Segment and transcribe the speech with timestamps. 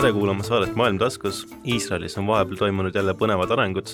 [0.00, 1.42] tere kuulama saadet Maailm taskus.
[1.68, 3.88] Iisraelis on vahepeal toimunud jälle põnevad arengud.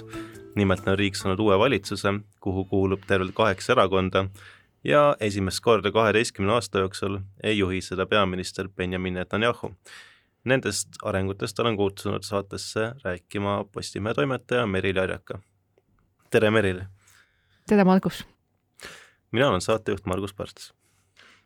[0.54, 4.28] nimelt on riik saanud uue valitsuse, kuhu kuulub tervelt kaheksa erakonda
[4.84, 9.72] ja esimest korda kaheteistkümne aasta jooksul ei juhi seda peaminister Benjamin Netanyahu.
[10.44, 15.38] Nendest arengutest olen kutsunud saatesse rääkima Postimehe toimetaja Meril Järjaka.
[16.30, 16.80] tere, Meril!
[17.68, 18.24] tere, Margus!
[19.32, 20.74] mina olen saatejuht Margus Parts.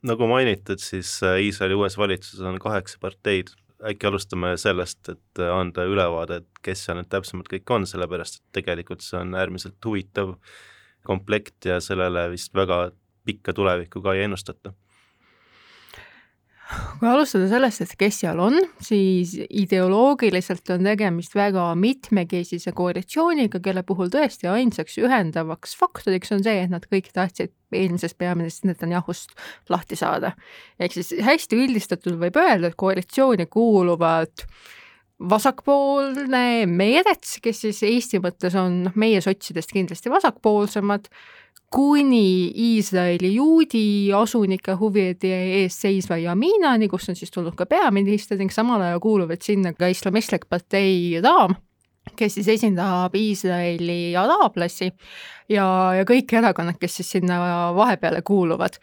[0.02, 3.48] nagu mainitud, siis Iisraeli uues valitsuses on kaheksa parteid,
[3.86, 8.60] äkki alustame sellest, et anda ülevaade, et kes seal nüüd täpsemalt kõik on, sellepärast et
[8.60, 10.34] tegelikult see on äärmiselt huvitav
[11.06, 12.90] komplekt ja sellele vist väga
[13.24, 14.74] pikka tulevikku ka ei ennustata
[17.00, 23.82] kui alustada sellest, et kes seal on, siis ideoloogiliselt on tegemist väga mitmekesise koalitsiooniga, kelle
[23.86, 29.34] puhul tõesti ainsaks ühendavaks faktoriks on see, et nad kõik tahtsid eelmisest peaministrist Netanyahust
[29.70, 30.34] lahti saada.
[30.78, 34.46] ehk siis hästi üldistatult võib öelda, et koalitsiooni kuuluvad
[35.20, 41.10] vasakpoolne Meerets, kes siis Eesti mõttes on noh, meie sotsidest kindlasti vasakpoolsemad
[41.70, 48.50] kuni Iisraeli juudi asunike huvide eest seisva Jaminani, kus on siis tulnud ka peaminister ning
[48.50, 51.54] samal ajal kuuluvad sinna ka islamistlik partei Raam,
[52.18, 54.90] kes siis esindab Iisraeli araablasi
[55.48, 55.68] ja,
[56.00, 57.38] ja kõik erakonnad, kes siis sinna
[57.76, 58.80] vahepeale kuuluvad.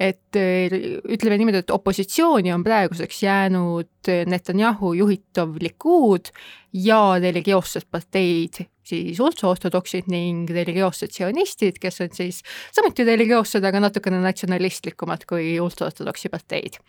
[0.00, 6.32] Et ütleme niimoodi, et opositsiooni on praeguseks jäänud Netanyahu juhitav Likud
[6.72, 12.42] ja religioossed parteid, siis ultraortodoksid ning religioossed sionistid, kes on siis
[12.74, 16.80] samuti religioossed, aga natukene natsionalistlikumad kui ultraortodoksi parteid.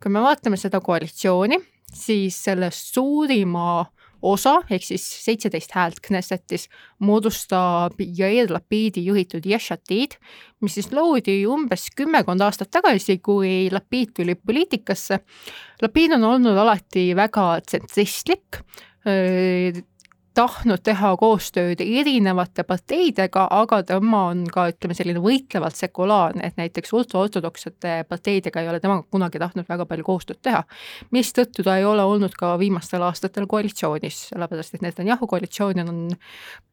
[0.00, 1.58] kui me vaatame seda koalitsiooni,
[1.92, 3.82] siis sellest suurima
[4.22, 6.66] osa ehk siis seitseteist häält Knessetis
[7.04, 10.16] moodustab Yair Lapidi juhitud Yeshatid,
[10.60, 15.20] mis siis loodi umbes kümmekond aastat tagasi, kui Lapid tuli poliitikasse.
[15.82, 18.60] Lapid on olnud alati väga tsentristlik,
[20.34, 26.92] tahtnud teha koostööd erinevate parteidega, aga tema on ka ütleme, selline võitlevalt sekulaarne, et näiteks
[26.96, 30.62] ultraortodoksete parteidega ei ole tema kunagi tahtnud väga palju koostööd teha.
[31.10, 36.08] mistõttu ta ei ole olnud ka viimastel aastatel koalitsioonis, sellepärast et Netanyahu koalitsiooni on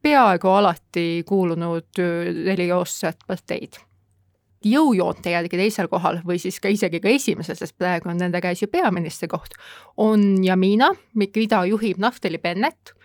[0.02, 2.02] peaaegu alati kuulunud
[2.46, 3.82] religioossed parteid
[4.64, 8.62] jõujoonte järgi teisel kohal või siis ka isegi ka esimesel, sest praegu on nende käes
[8.62, 9.54] ju peaministri koht,
[9.96, 12.97] on Jamina, mida juhib Naftali Bennett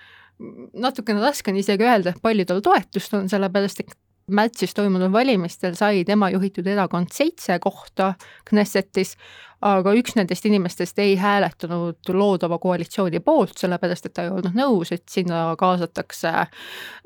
[0.74, 3.96] natukene raske on isegi öelda, palju tal toetust on, sellepärast et
[4.32, 8.14] märtsis toimunud valimistel sai tema juhitud erakond seitse kohta
[8.48, 9.18] Knessetis,
[9.64, 14.94] aga üks nendest inimestest ei hääletanud loodava koalitsiooni poolt, sellepärast et ta ei olnud nõus,
[14.96, 16.32] et sinna kaasatakse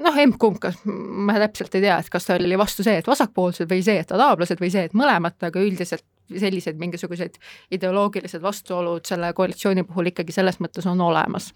[0.05, 3.69] noh, emb-kumb, kas ma täpselt ei tea, et kas ta oli vastu see, et vasakpoolsed
[3.69, 7.37] või see, et araablased või see, et mõlemat, aga üldiselt sellised mingisugused
[7.71, 11.53] ideoloogilised vastuolud selle koalitsiooni puhul ikkagi selles mõttes on olemas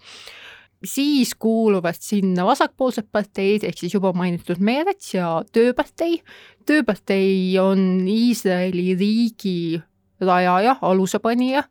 [0.84, 6.22] siis kuuluvad sinna vasakpoolsed parteid, ehk siis juba mainitud Meretz ja Tööpartei.
[6.66, 9.82] tööpartei on Iisraeli riigi
[10.20, 11.62] rajaja, alusepanija,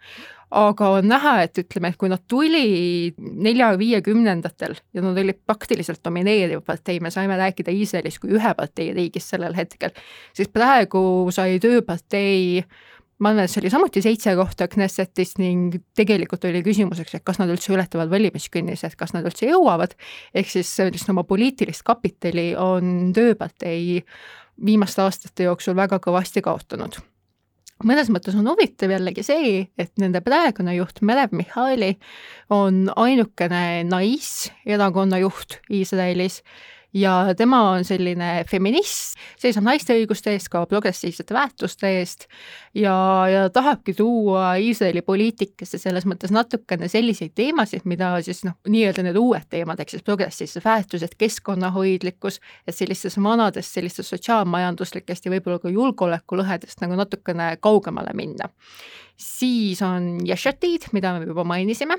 [0.51, 6.63] aga on näha, et ütleme, et kui nad tulid nelja-viiekümnendatel ja nad olid praktiliselt domineeriv
[6.67, 9.95] partei, me saime rääkida Iisraelist kui ühe partei riigist sellel hetkel,
[10.35, 12.65] siis praegu sai tööpartei
[13.21, 17.37] ma arvan, et see oli samuti seitse kohta Knessetis ning tegelikult oli küsimuseks, et kas
[17.41, 19.93] nad üldse ületavad valimiskünnise, et kas nad üldse jõuavad,
[20.33, 24.01] ehk siis sellist oma poliitilist kapitali on tööpartei
[24.65, 26.97] viimaste aastate jooksul väga kõvasti kaotanud.
[27.85, 31.95] Mõnes mõttes on huvitav jällegi see, et nende praegune juht Melev Mihhaili
[32.53, 36.41] on ainukene naiserakonna juht Iisraelis
[36.93, 42.25] ja tema on selline feminist, seisab naiste õiguste eest, ka progressiivsete väärtuste eest
[42.75, 42.93] ja,
[43.31, 49.19] ja tahabki tuua Iisraeli poliitikasse selles mõttes natukene selliseid teemasid, mida siis noh, nii-öelda need
[49.19, 55.71] uued teemad, ehk siis progressiivsed väärtused, keskkonnahoidlikkus, et sellistest vanadest, sellistest sotsiaalmajanduslikest ja võib-olla ka
[55.71, 58.51] julgeolekulõhedest nagu natukene kaugemale minna.
[59.21, 61.97] siis on Yeshatid, mida me juba mainisime,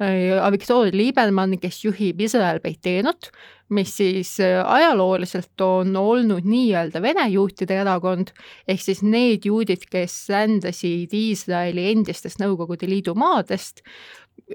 [0.00, 3.28] Äh, Viktoria Liibermann, kes juhib Iisrael Beiteenut,
[3.68, 8.32] mis siis äh, ajalooliselt on olnud nii-öelda vene juutide erakond,
[8.64, 13.84] ehk siis need juudid, kes rändasid Iisraeli endistest Nõukogude Liidu maadest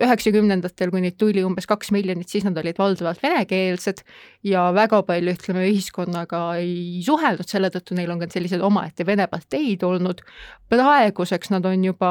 [0.02, 4.02] üheksakümnendatel, kui neid tuli umbes kaks miljonit, siis nad olid valdavalt venekeelsed
[4.48, 9.28] ja väga palju, ütleme, ühiskonnaga ei suhelnud, selle tõttu neil on ka sellised omaette vene
[9.32, 10.24] parteid olnud.
[10.70, 12.10] praeguseks nad on juba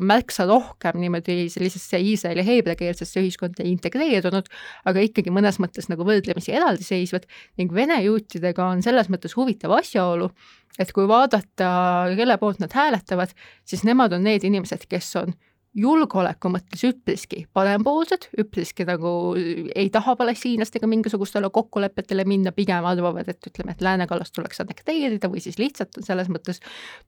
[0.00, 4.46] märksa rohkem niimoodi sellisesse Iisraeli heebreakeelsesse ühiskonda integreerunud,
[4.86, 7.26] aga ikkagi mõnes mõttes nagu võrdlemisi eraldiseisvad
[7.58, 10.30] ning vene juutidega on selles mõttes huvitav asjaolu,
[10.78, 11.70] et kui vaadata,
[12.16, 13.34] kelle poolt nad hääletavad,
[13.64, 15.34] siis nemad on need inimesed, kes on
[15.78, 23.46] julgeoleku mõttes üpriski parempoolsed, üpriski nagu ei taha palestiinlastega mingisugustele kokkulepetele minna, pigem arvavad, et
[23.46, 26.58] ütleme, et läänekallast tuleks annekteerida või siis lihtsalt selles mõttes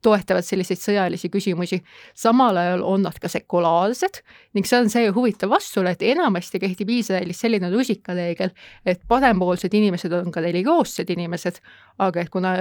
[0.05, 1.81] toetavad selliseid sõjalisi küsimusi.
[2.15, 4.21] samal ajal on nad ka sekulaarsed
[4.55, 8.55] ning see on see huvitav vastuolu, et enamasti kehtib Iisraelis selline rusikareegel,
[8.85, 11.59] et parempoolsed inimesed on ka religioossed inimesed,
[11.99, 12.55] aga et kuna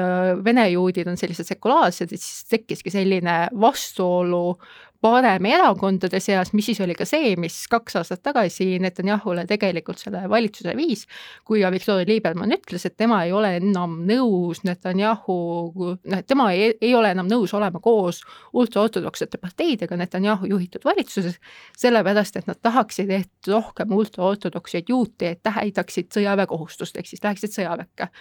[0.44, 4.58] vene juudid on sellised sekulaarsed, siis tekkiski selline vastuolu
[5.02, 10.74] paremerakondade seas, mis siis oli ka see, mis kaks aastat tagasi Netanyahule tegelikult selle valitsuse
[10.78, 11.04] viis,
[11.48, 15.38] kui Viktoria Liibermann ütles, et tema ei ole enam nõus Netanyahu,
[15.74, 18.22] noh, et tema ei, ei ole enam nõus olema koos
[18.52, 21.40] ultraortodoksete parteidega Netanyahu juhitud valitsuses,
[21.78, 28.12] sellepärast et nad tahaksid, et rohkem ultraortodokseid juute täidaksid sõjaväekohustust, ehk siis läheksid sõjaväkke,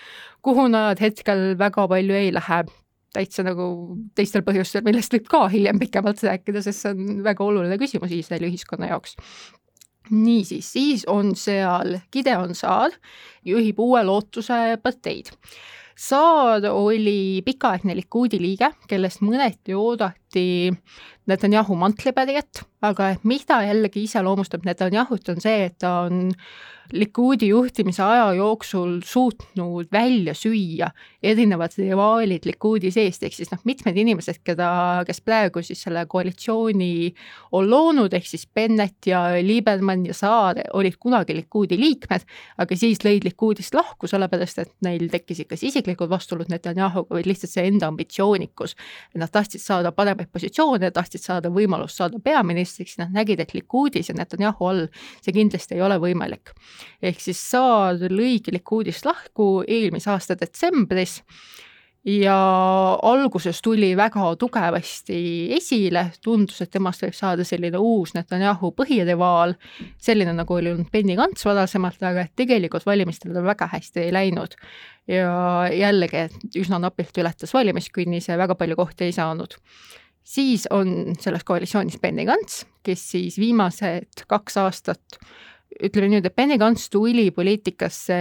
[0.42, 2.63] kuhu nad hetkel väga palju ei lähe
[3.13, 3.66] täitsa nagu
[4.16, 8.48] teistel põhjustel, millest võib ka hiljem pikemalt rääkida, sest see on väga oluline küsimus Iisraeli
[8.52, 9.18] ühiskonna jaoks
[10.12, 12.92] niisiis, siis on seal Gideon Saar,
[13.46, 15.31] juhib Uue Lootuse parteid.
[15.96, 20.21] Saar oli pikaaegne Likuudi liige, kellest mõneti oodati
[21.30, 26.31] Netanyahu mantlipärijat, aga mida jällegi iseloomustab Netanyahut, on see, et ta on
[26.92, 30.89] Likuudi juhtimise aja jooksul suutnud välja süüa
[31.24, 34.72] erinevad rivaalid Likuudi seest, ehk siis noh, mitmed inimesed, keda,
[35.07, 37.13] kes praegu siis selle koalitsiooni
[37.56, 42.27] on loonud, ehk siis Bennett ja Liebermann ja Saar olid kunagi Likuudi liikmed,
[42.60, 47.56] aga siis lõid Likuudist lahku, sellepärast et neil tekkisid kas isiklikud vastuolud Netanyahuga või lihtsalt
[47.56, 48.75] see enda ambitsioonikus.
[49.13, 54.10] et nad tahtsid saada paremaid positsioone, tahtsid saada võimalust saada peaministriks, nad nägid, et Likuudis
[54.10, 54.88] ja Netanyahu all
[55.22, 56.54] see kindlasti ei ole võimalik
[57.02, 61.22] ehk siis Saar lõigi Likuudist lahku eelmise aasta detsembris
[62.06, 62.36] ja
[63.04, 69.54] alguses tuli väga tugevasti esile, tundus, et temast võib saada selline uus Netanyahu põhirivaal,
[70.02, 74.14] selline nagu oli olnud Benny Gantz varasemalt, aga et tegelikult valimistel tal väga hästi ei
[74.14, 74.58] läinud.
[75.08, 79.58] ja jällegi, et üsna napilt ületas valimiskünnise, väga palju kohti ei saanud
[80.24, 85.22] siis on selles koalitsioonis Benny Gantz, kes siis viimased kaks aastat
[85.80, 88.18] ütleme nüüd, et Benny Gantz tuli poliitikasse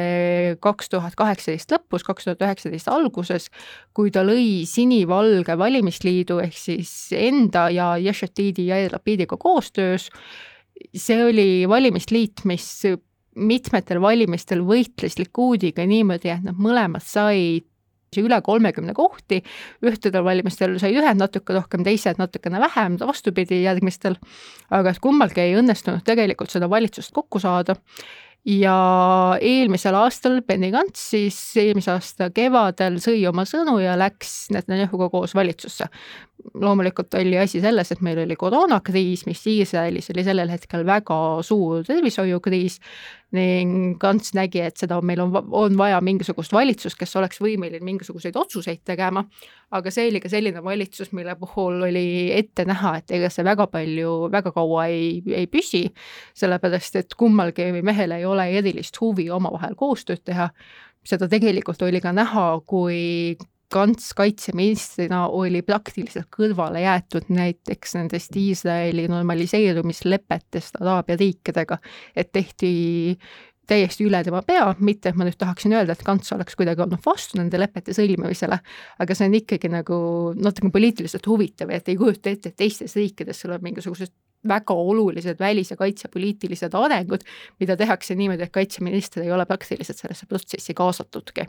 [0.62, 3.49] kaks tuhat kaheksateist lõpus, kaks tuhat üheksateist alguses,
[3.97, 10.11] kui ta lõi sinivalge valimisliidu ehk siis enda ja Yeshatidi ja Lapidiga koostöös.
[10.94, 12.67] see oli valimisliit, mis
[13.37, 17.69] mitmetel valimistel võitles Likuudiga niimoodi, et nad mõlemad said
[18.18, 19.42] üle kolmekümne kohti,
[19.86, 24.18] ühtedel valimistel sai ühed natuke rohkem, teised natukene vähem, vastupidi järgmistel,
[24.70, 27.76] aga kummalgi ei õnnestunud tegelikult seda valitsust kokku saada
[28.44, 28.76] ja
[29.40, 35.34] eelmisel aastal Benny Gantz siis eelmise aasta kevadel sõi oma sõnu ja läks Netanyahuga koos
[35.34, 35.88] valitsusse.
[36.54, 41.84] loomulikult oli asi selles, et meil oli koroonakriis, mis Iisraelis oli sellel hetkel väga suur
[41.84, 42.81] tervishoiukriis
[43.37, 48.37] ning Ants nägi, et seda meil on, on vaja mingisugust valitsust, kes oleks võimeline mingisuguseid
[48.37, 49.22] otsuseid tegema,
[49.76, 53.69] aga see oli ka selline valitsus, mille puhul oli ette näha, et ega see väga
[53.70, 55.84] palju, väga kaua ei, ei püsi,
[56.40, 60.50] sellepärast et kummalgi mehel ei ole erilist huvi omavahel koostööd teha,
[61.06, 63.36] seda tegelikult oli ka näha, kui
[63.70, 71.78] Kants kaitseministrina oli praktiliselt kõrvale jäetud näiteks nendest Iisraeli normaliseerumislepetest Araabia riikidega,
[72.18, 72.72] et tehti
[73.70, 77.02] täiesti üle tema pea, mitte et ma nüüd tahaksin öelda, et Kants oleks kuidagi olnud
[77.04, 78.58] vastu nende lepete sõlmimisele,
[79.04, 80.00] aga see on ikkagi nagu
[80.34, 84.10] natuke poliitiliselt huvitav, et ei kujuta ette, et teistes riikides sul on mingisugused
[84.49, 87.25] väga olulised välis- ja kaitsepoliitilised arengud,
[87.61, 91.47] mida tehakse niimoodi, et kaitseminister ei ole praktiliselt sellesse protsessi kaasatudki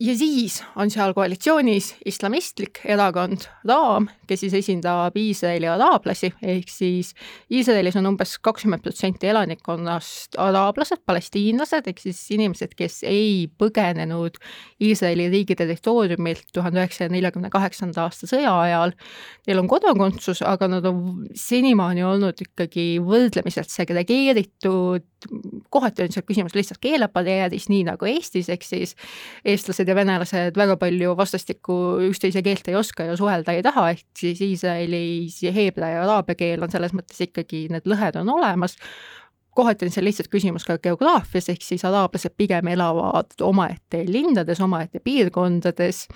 [0.00, 7.14] ja siis on seal koalitsioonis islamistlik erakond Raam, kes siis esindab Iisraeli araablasi, ehk siis
[7.50, 14.38] Iisraelis on umbes kakskümmend protsenti elanikkonnast araablased, palestiinlased, ehk siis inimesed, kes ei põgenenud
[14.86, 18.94] Iisraeli riigi territooriumilt tuhande üheksasaja neljakümne kaheksanda aasta sõja ajal.
[19.48, 25.02] Neil on kodakondsus, aga nad on senimaani olnud ikkagi võrdlemiselt segregeeritud,
[25.74, 28.94] kohati on seal küsimus lihtsalt keelebarjääris, nii nagu Eestis, ehk siis
[29.42, 33.90] eestlased eestlased ja venelased väga palju vastastikku üksteise keelt ei oska ja suhelda ei taha,
[33.90, 38.76] ehk siis Iisraelis heebrea ja araabia keel on selles mõttes ikkagi, need lõhed on olemas,
[39.54, 45.00] kohati on seal lihtsalt küsimus ka geograafias, ehk siis araablased pigem elavad omaette linnades, omaette
[45.00, 46.06] piirkondades,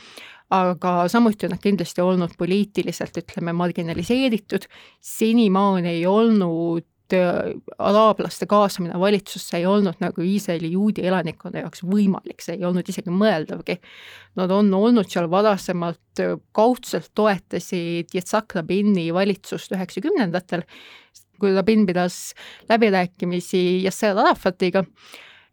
[0.53, 4.69] aga samuti on nad kindlasti olnud poliitiliselt, ütleme, marginaliseeritud,
[5.01, 12.43] senimaani ei olnud äh, araablaste kaasamine valitsusse ei olnud nagu Iisraeli juudi elanikkonna jaoks võimalik,
[12.45, 13.79] see ei olnud isegi mõeldavgi.
[14.41, 20.65] Nad on olnud seal varasemalt, äh, kaudselt toetasid Yitzhak Rabini valitsust üheksakümnendatel,
[21.41, 22.33] kui Rabin pidas
[22.71, 24.85] läbirääkimisi Yasser Arafatiga,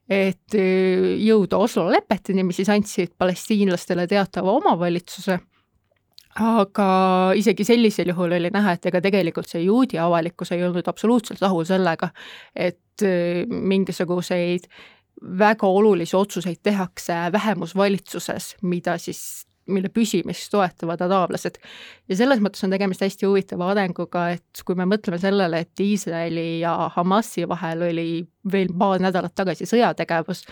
[0.10, 5.40] et äh, jõuda Oslo lepeteni, mis siis andsid palestiinlastele teatava omavalitsuse
[6.36, 6.90] aga
[7.36, 11.66] isegi sellisel juhul oli näha, et ega tegelikult see juudi avalikkus ei olnud absoluutselt rahul
[11.68, 12.12] sellega,
[12.56, 14.70] et äh, mingisuguseid
[15.40, 21.60] väga olulisi otsuseid tehakse vähemusvalitsuses, mida siis mille püsimist toetavad araablased.
[22.10, 26.62] ja selles mõttes on tegemist hästi huvitava arenguga, et kui me mõtleme sellele, et Iisraeli
[26.64, 28.10] ja Hamasi vahel oli
[28.52, 30.46] veel paar nädalat tagasi sõjategevus,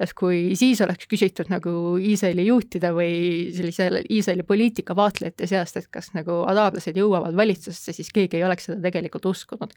[0.00, 3.12] et kui siis oleks küsitud nagu Iisraeli juutide või
[3.54, 8.70] sellise Iisraeli poliitika vaatlejate seast, et kas nagu araablased jõuavad valitsusse, siis keegi ei oleks
[8.70, 9.72] seda tegelikult uskunud.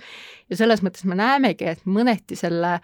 [0.49, 2.79] ja selles mõttes me näemegi, et mõneti selle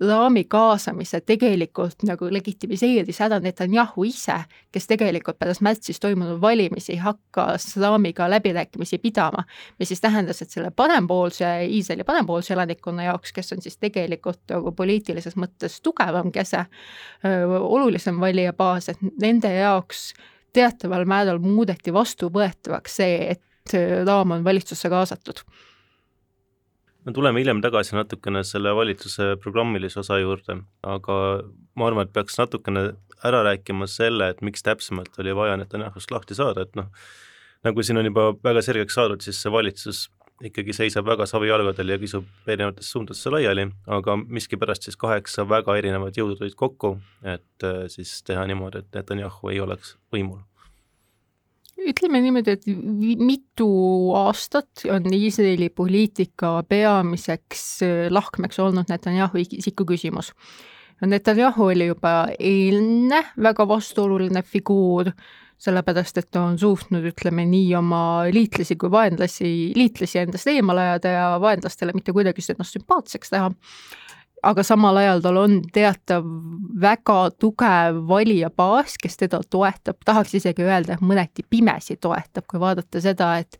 [0.00, 4.38] Laami kaasamise tegelikult nagu legitimiseeris ära Netanyahu ise,
[4.72, 9.44] kes tegelikult pärast märtsis toimunud valimisi hakkas Laamiga läbirääkimisi pidama,
[9.78, 14.72] mis siis tähendas, et selle parempoolse, Iisraeli parempoolse elanikkonna jaoks, kes on siis tegelikult nagu
[14.72, 16.64] poliitilises mõttes tugevam kese,
[17.60, 20.12] olulisem valijabaas, et nende jaoks
[20.52, 23.42] teataval määral muudeti vastuvõetavaks see, et
[24.04, 25.44] Laam on valitsusse kaasatud
[27.04, 31.16] me tuleme hiljem tagasi natukene selle valitsuse programmilise osa juurde, aga
[31.78, 32.92] ma arvan, et peaks natukene
[33.26, 36.90] ära rääkima selle, et miks täpsemalt oli vaja Netanyahust lahti saada, et noh,
[37.66, 40.06] nagu siin on juba väga selgeks saadud, siis see valitsus
[40.42, 43.68] ikkagi seisab väga savijalgadel ja kisub erinevatesse suundadesse laiali,
[43.98, 48.98] aga miskipärast siis kaheksa väga erinevat jõudu tulid kokku, et äh, siis teha niimoodi, et
[48.98, 50.42] Netanyahu ei oleks võimul
[51.90, 52.66] ütleme niimoodi, et
[53.18, 53.68] mitu
[54.18, 60.32] aastat on Iisraeli poliitika peamiseks äh, lahkmeks olnud Netanyahu isiku küsimus.
[61.02, 65.10] Netanyahu oli juba eelne väga vastuoluline figuur,
[65.62, 71.16] sellepärast et ta on suutnud, ütleme nii, oma liitlasi kui vaenlasi, liitlasi endast eemale ajada
[71.16, 73.50] ja vaenlastele mitte kuidagi ennast sümpaatseks teha
[74.42, 76.26] aga samal ajal tal on teatav
[76.82, 83.02] väga tugev valijabaas, kes teda toetab, tahaks isegi öelda, et mõneti pimesi toetab, kui vaadata
[83.04, 83.58] seda, et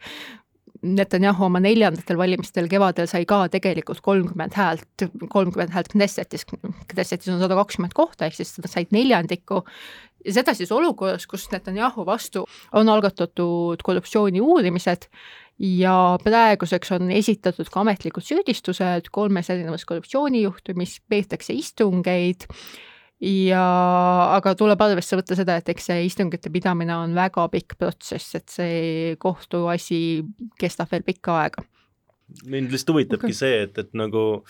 [0.82, 6.42] Netanyahu oma neljandatel valimistel kevadel sai ka tegelikult kolmkümmend häält, kolmkümmend häält Knessetis,
[6.90, 9.60] Knessetis on sada kakskümmend kohta, ehk siis said neljandiku
[10.26, 15.06] ja seda siis olukorras, kus Netanyahu vastu on algatatud korruptsiooni uurimised
[15.59, 22.47] ja praeguseks on esitatud ka ametlikud süüdistused kolmes erinevas korruptsioonijuhtumis, peetakse istungeid
[23.23, 23.62] ja
[24.35, 28.49] aga tuleb arvesse võtta seda, et eks see istungite pidamine on väga pikk protsess, et
[28.50, 30.00] see kohtuasi
[30.59, 31.66] kestab veel pikka aega.
[32.47, 33.37] mind lihtsalt huvitabki okay.
[33.37, 34.42] see, et, et nagu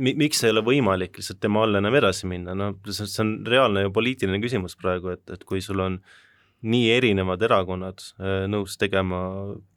[0.00, 3.86] mi-, miks ei ole võimalik lihtsalt tema all enam edasi minna, no see on reaalne
[3.86, 6.20] ju poliitiline küsimus praegu, et, et kui sul on äh,
[6.64, 9.20] nii erinevad erakonnad äh, nõus tegema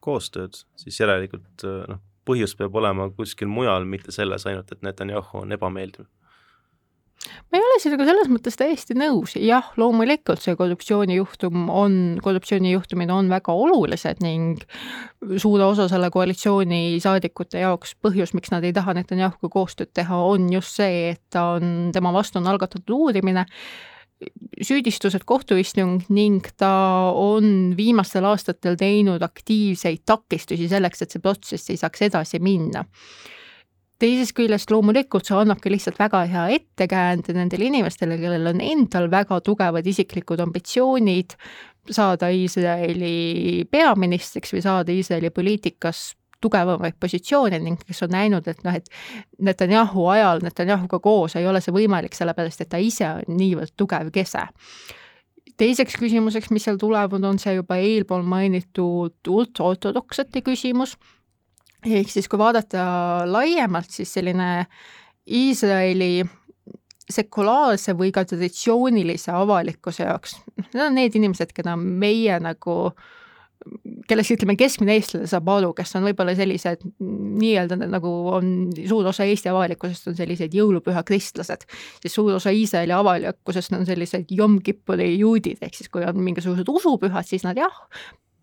[0.03, 5.43] koostööd, siis järelikult äh, noh, põhjus peab olema kuskil mujal, mitte selles ainult, et Netanyahu
[5.43, 6.07] on ebameeldiv.
[7.51, 13.31] Ma ei ole sellega selles mõttes täiesti nõus, jah, loomulikult see korruptsioonijuhtum on, korruptsioonijuhtumid on
[13.31, 14.61] väga olulised ning
[15.41, 20.47] suure osa selle koalitsiooni saadikute jaoks põhjus, miks nad ei taha Netanyahuga koostööd teha, on
[20.53, 23.47] just see, et ta on, tema vastu on algatatud uurimine
[24.65, 26.71] süüdistused kohtuistung ning ta
[27.13, 32.85] on viimastel aastatel teinud aktiivseid takistusi selleks, et see protsess ei saaks edasi minna.
[33.97, 39.39] teisest küljest loomulikult see annabki lihtsalt väga hea ettekäände nendele inimestele, kellel on endal väga
[39.41, 41.33] tugevad isiklikud ambitsioonid
[41.89, 48.75] saada Iisraeli peaministriks või saada Iisraeli poliitikas tugevamaid positsioone ning kes on näinud, et noh,
[48.77, 48.89] et
[49.41, 54.11] Netanyahu ajal Netanyahuga koos ei ole see võimalik, sellepärast et ta ise on niivõrd tugev
[54.13, 54.47] kese.
[55.57, 60.97] teiseks küsimuseks, mis seal tulevad, on see juba eelpool mainitud ultraortodoksate küsimus,
[61.85, 64.67] ehk siis kui vaadata laiemalt, siis selline
[65.27, 66.23] Iisraeli
[67.09, 73.07] sekulaarse või ka traditsioonilise avalikkuse jaoks, noh, need on need inimesed, keda meie nagu äh,
[74.07, 79.27] kellest ütleme, keskmine eestlane saab aru, kes on võib-olla sellised nii-öelda nagu on suur osa
[79.27, 81.65] Eesti avalikkusest on sellised jõulupüha kristlased,
[82.03, 86.69] siis suur osa Iisraeli avalikkusest on sellised Yom Kippuri juudid, ehk siis kui on mingisugused
[86.71, 87.75] usupühad, siis nad jah,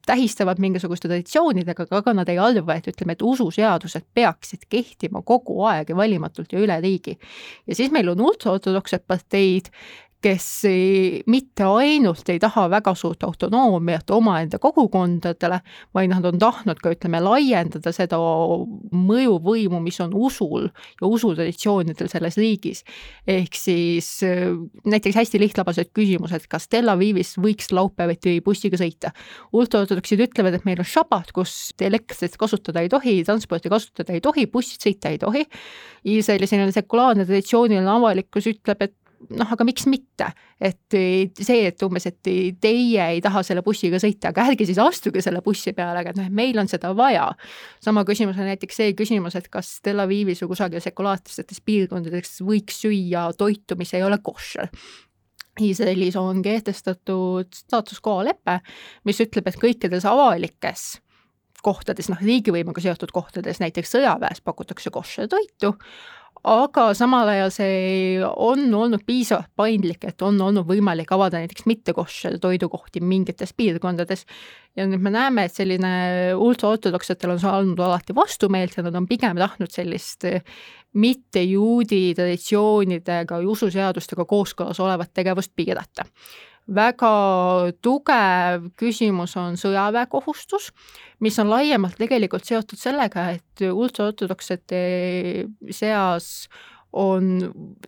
[0.07, 5.93] tähistavad mingisuguste traditsioonidega, aga nad ei arva, et ütleme, et ususeadused peaksid kehtima kogu aeg
[5.93, 7.17] ja valimatult ja üle riigi.
[7.67, 9.71] ja siis meil on ultraortodoksed parteid,
[10.25, 10.47] kes
[11.31, 15.59] mitte ainult ei taha väga suurt autonoomiat omaenda kogukondadele,
[15.95, 22.39] vaid nad on tahtnud ka ütleme, laiendada seda mõjuvõimu, mis on usul ja usutraditsioonidel selles
[22.41, 22.85] riigis.
[23.27, 24.09] ehk siis
[24.85, 29.13] näiteks hästi lihtlabased küsimused, kas Tel Avivis võiks laupäeviti bussiga sõita.
[29.53, 34.47] ultraortodoksid ütlevad, et meil on šabat, kus elektrit kasutada ei tohi, transporti kasutada ei tohi,
[34.47, 35.45] bussid sõita ei tohi.
[36.05, 38.95] Iisraeli selline sekulaarne traditsiooniline avalikkus ütleb, et
[39.31, 40.29] noh, aga miks mitte,
[40.61, 40.97] et
[41.39, 42.19] see, et umbes, et
[42.61, 46.29] teie ei taha selle bussiga sõita, aga ärge siis astuge selle bussi peale, aga noh,
[46.35, 47.31] meil on seda vaja.
[47.85, 52.83] sama küsimus on näiteks see küsimus, et kas Tel Avivis või kusagil sekulaarsetes piirkondades võiks
[52.85, 54.71] süüa toitu, mis ei ole koššer.
[55.63, 58.59] Iisraelis on kehtestatud staatus quo lepe,
[59.07, 60.97] mis ütleb, et kõikides avalikes
[61.65, 65.73] kohtades, noh, riigivõimuga seotud kohtades, näiteks sõjaväes pakutakse koššer toitu,
[66.45, 72.39] aga samal ajal see on olnud piisavalt paindlik, et on olnud võimalik avada näiteks mitte-koššer
[72.43, 74.27] toidukohti mingites piirkondades.
[74.77, 79.39] ja nüüd me näeme, et selline ultraortodoksatel on saanud alati vastumeelt ja nad on pigem
[79.41, 80.27] tahtnud sellist
[80.95, 86.05] mitte juudi traditsioonidega ja ususeadustega kooskõlas olevat tegevust piirata
[86.67, 87.15] väga
[87.85, 90.71] tugev küsimus on sõjaväekohustus,
[91.21, 94.85] mis on laiemalt tegelikult seotud sellega, et ultraortodoksete
[95.71, 96.49] seas
[96.95, 97.41] on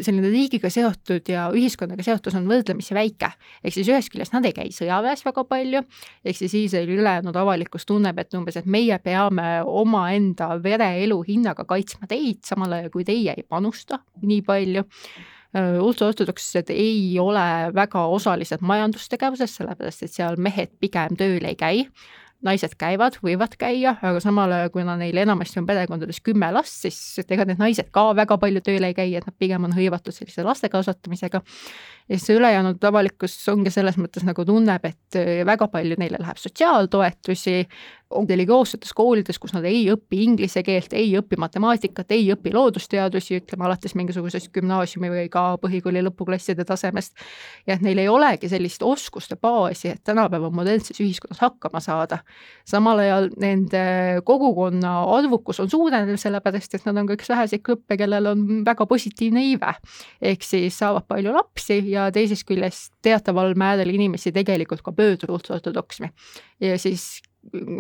[0.02, 3.30] selline riigiga seotud ja ühiskonnaga seotus on võrdlemisi väike.
[3.62, 5.84] ehk siis ühest küljest nad ei käi sõjaväes väga palju,
[6.24, 12.10] ehk siis Iisraeli ülejäänud avalikkus tunneb, et umbes, et meie peame omaenda vereelu hinnaga kaitsma
[12.10, 14.84] teid, samal ajal kui teie ei panusta nii palju
[15.54, 21.84] ultraortodokslased ei ole väga osalised majandustegevuses, sellepärast et seal mehed pigem tööl ei käi
[22.44, 26.98] naised käivad, võivad käia, aga samal ajal, kuna neil enamasti on perekondades kümme last, siis
[27.24, 30.44] ega need naised ka väga palju tööl ei käi, et nad pigem on hõivatud sellise
[30.46, 31.40] laste kasvatamisega.
[32.08, 37.64] ja siis ülejäänud avalikkus ongi selles mõttes nagu tunneb, et väga palju neile läheb sotsiaaltoetusi,
[38.10, 43.40] on religioossetes koolides, kus nad ei õpi inglise keelt, ei õpi matemaatikat, ei õpi loodusteadusi,
[43.40, 47.16] ütleme alates mingisugusest gümnaasiumi või ka põhikooli lõpuklasside tasemest.
[47.66, 52.18] ja et neil ei olegi sellist oskuste baasi, et tänapäeva modernses ühiskonnas hakkama saada.
[52.64, 53.84] samal ajal nende
[54.24, 58.86] kogukonna arvukus on suurenev, sellepärast et nad on ka üks väheseid gruppe, kellel on väga
[58.86, 59.74] positiivne iive.
[60.22, 66.12] ehk siis saavad palju lapsi ja teisest küljest teataval määral inimesi tegelikult ka pöördub ultraortodoksmi.
[66.60, 67.22] ja siis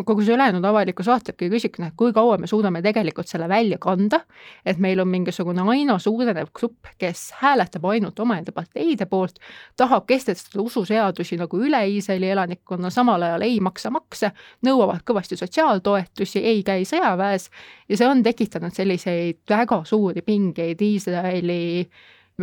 [0.04, 3.78] kogu see ülejäänud avalikkus vaatabki ja küsibki, noh, kui kaua me suudame tegelikult selle välja
[3.82, 4.20] kanda,
[4.66, 9.40] et meil on mingisugune aina suurenev grupp, kes hääletab ainult omaenda parteide poolt,
[9.76, 14.32] tahab kehtestada ususeadusi nagu üle Iisraeli elanikkonna, samal ajal ei maksa makse,
[14.66, 17.50] nõuavad kõvasti sotsiaaltoetusi, ei käi sõjaväes
[17.88, 21.88] ja see on tekitanud selliseid väga suuri pingeid Iisraeli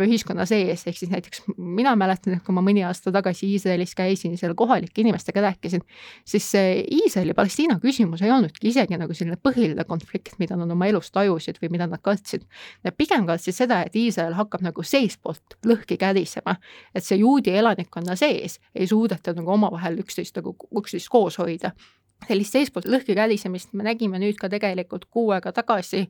[0.02, 4.34] ühiskonna sees, ehk siis näiteks mina mäletan, et kui ma mõni aasta tagasi Iisraelis käisin,
[4.38, 5.84] seal kohalike inimestega rääkisin,
[6.26, 11.12] siis see Iisraeli-Palestiina küsimus ei olnudki isegi nagu selline põhiline konflikt, mida nad oma elus
[11.14, 12.46] tajusid või mida nad kartsid.
[12.84, 16.56] Nad pigem kartsid seda, et Iisrael hakkab nagu seestpoolt lõhki kärisema,
[16.94, 21.70] et see juudi elanikkonna sees ei suudeta nagu omavahel üksteist nagu, üksteist koos hoida
[22.28, 26.06] sellist seestpoolt lõhki kälisemist me nägime nüüd ka tegelikult kuu aega tagasi,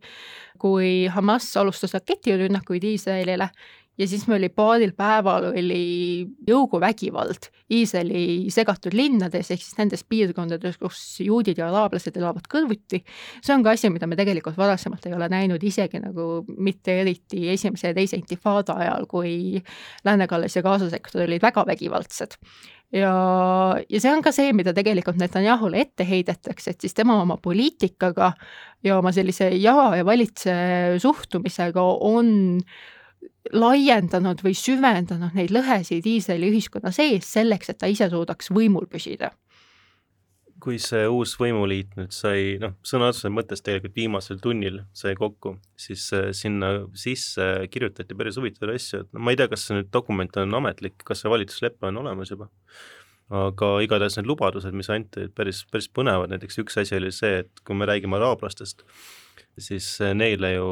[0.59, 3.51] kui Hamas alustas raketirünnakuid Iisraelile
[3.99, 10.79] ja siis meil oli paaril päeval oli jõuguvägivald Iisraeli segatud linnades ehk siis nendes piirkondades,
[10.81, 13.05] kus juudid ja araablased elavad kõrvuti.
[13.43, 17.49] see on ka asi, mida me tegelikult varasemalt ei ole näinud, isegi nagu mitte eriti
[17.55, 19.63] esimese ja teise intifada ajal, kui
[20.05, 22.39] Lääne-Kallas ja Gaza sektor olid väga vägivaldsed
[22.95, 23.13] ja,
[23.91, 28.33] ja see on ka see, mida tegelikult Netanyahule ette heidetakse, et siis tema oma poliitikaga
[28.87, 30.55] ja oma sellise jaga ja valitse
[31.03, 32.35] suhtumisega on
[33.53, 39.35] laiendanud või süvendanud neid lõhesid Iisraeli ühiskonna sees selleks, et ta ise suudaks võimul püsida
[40.65, 45.59] kui see uus võimuliit nüüd sai, noh, sõna otseses mõttes tegelikult viimasel tunnil sai kokku,
[45.81, 49.79] siis äh, sinna sisse kirjutati päris huvitavaid asju, et no ma ei tea, kas see
[49.79, 52.49] nüüd dokument on ametlik, kas see valitsuslepe on olemas juba,
[53.45, 57.65] aga igatahes need lubadused, mis anti, päris, päris põnevad, näiteks üks asi oli see, et
[57.65, 58.87] kui me räägime araablastest,
[59.61, 60.69] siis neile ju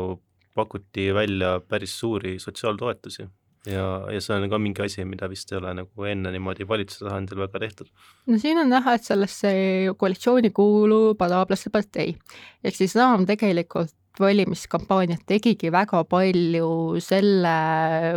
[0.57, 3.29] pakuti välja päris suuri sotsiaaltoetusi
[3.67, 7.07] ja, ja see on ka mingi asi, mida vist ei ole nagu enne niimoodi valitsuse
[7.07, 7.91] tasandil väga tehtud.
[8.27, 9.51] no siin on näha, et sellesse
[9.99, 12.17] koalitsiooni kuulub araablaste partei.
[12.65, 17.53] ehk siis Raam tegelikult valimiskampaaniat tegigi väga palju selle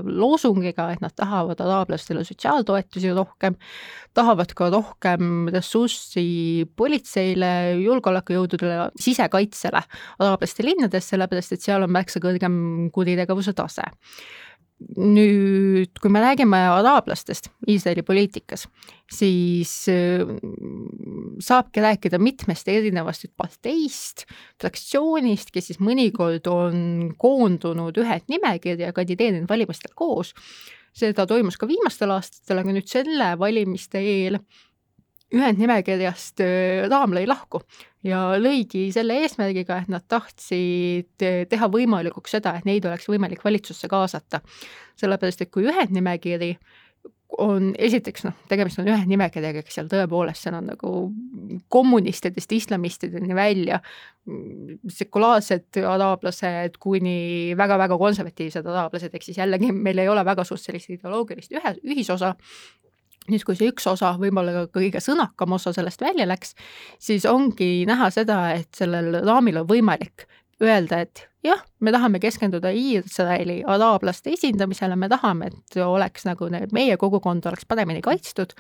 [0.04, 3.56] loosungiga, et nad tahavad araablastele sotsiaaltoetusi rohkem,
[4.18, 7.52] tahavad ka rohkem ressurssi politseile,
[7.86, 9.84] julgeolekujõududele, sisekaitsele
[10.20, 13.88] araablaste linnades, sellepärast et seal on märksa kõrgem kuritegevuse tase
[15.00, 18.66] nüüd, kui me räägime araablastest Iisraeli poliitikas,
[19.12, 20.26] siis äh,
[21.44, 24.26] saabki rääkida mitmest erinevast parteist,
[24.62, 30.34] fraktsioonist, kes siis mõnikord on koondunud ühed nimekirja ja kandideerinud valimistel koos.
[30.96, 34.40] seda toimus ka viimastel aastatel, aga nüüd selle valimiste eel
[35.36, 36.42] ühendnimekirjast
[36.90, 37.62] Raam lõi lahku
[38.06, 43.90] ja lõigi selle eesmärgiga, et nad tahtsid teha võimalikuks seda, et neid oleks võimalik valitsusse
[43.92, 44.42] kaasata.
[44.96, 46.56] sellepärast, et kui ühendnimekiri
[47.42, 50.92] on esiteks noh, tegemist on ühendnimekirjaga, eks seal tõepoolest, seal on nagu
[51.74, 53.82] kommunistidest islamistideni välja,
[55.00, 60.94] sekulaarsed araablased kuni väga-väga konservatiivsed araablased, ehk siis jällegi meil ei ole väga suurt sellist
[60.96, 62.36] ideoloogilist ühe, ühisosa,
[63.32, 66.56] nüüd, kui see üks osa, võib-olla ka kõige sõnakam osa sellest välja läks,
[67.02, 70.28] siis ongi näha seda, et sellel raamil on võimalik
[70.64, 76.74] öelda, et jah, me tahame keskenduda Iisraeli araablaste esindamisele, me tahame, et oleks nagu need,
[76.76, 78.56] meie kogukond oleks paremini kaitstud,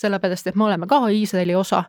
[0.00, 1.84] sellepärast et me oleme ka Iisraeli osa.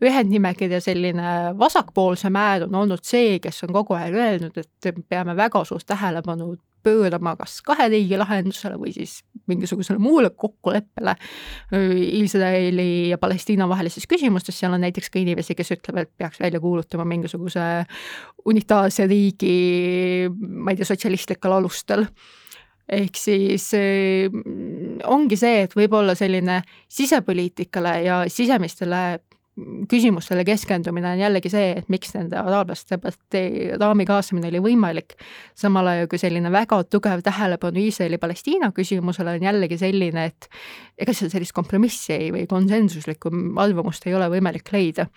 [0.00, 5.60] ühendnimekirja selline vasakpoolsem äär on olnud see, kes on kogu aeg öelnud, et peame väga
[5.68, 11.14] suurt tähelepanu pöörama kas kahe riigi lahendusele või siis mingisugusele muule kokkuleppele
[12.20, 16.60] Iisraeli ja Palestiina vahelistes küsimustes, seal on näiteks ka inimesi, kes ütlevad, et peaks välja
[16.60, 17.64] kuulutama mingisuguse
[18.48, 22.06] unitaarse riigi, ma ei tea, sotsialistlikel alustel.
[22.90, 23.68] Ehk siis
[25.06, 29.20] ongi see, et võib-olla selline sisepoliitikale ja sisemistele
[29.90, 35.16] küsimustele keskendumine on jällegi see, et miks nende araablaste partei raami kaasamine oli võimalik,
[35.58, 40.48] samal ajal kui selline väga tugev tähelepanu Iisraeli-Palestiina küsimusele on jällegi selline, et
[41.00, 45.08] ega seal sellist kompromissi ei, või konsensuslikku arvamust ei ole võimalik leida.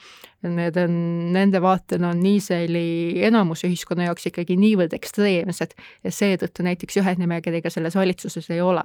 [0.43, 0.95] Need on,
[1.35, 7.95] nende vaated on Iisraeli enamuse ühiskonna jaoks ikkagi niivõrd ekstreemsed ja seetõttu näiteks ühendnimekirjaga selles
[7.95, 8.83] valitsuses ei ole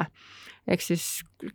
[0.69, 1.07] ehk siis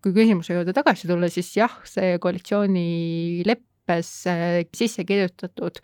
[0.02, 5.80] kui küsimuse juurde tagasi tulla, siis jah, see koalitsioonilepe leppesse äh, sisse kirjutatud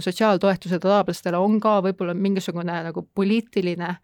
[0.00, 3.96] sotsiaaltoetused araablastele on ka võib-olla mingisugune nagu poliitiline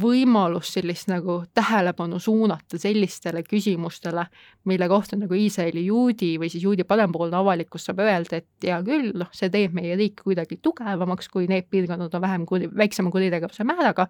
[0.00, 4.24] võimalus sellist nagu tähelepanu suunata sellistele küsimustele,
[4.68, 9.12] mille kohta nagu Iisraeli juudi või siis juudi parempoolne avalikkus saab öelda, et hea küll,
[9.18, 13.66] noh, see teeb meie riiki kuidagi tugevamaks, kui need piirkonnad on vähem kuri, väiksema kuritegevuse
[13.68, 14.08] määraga,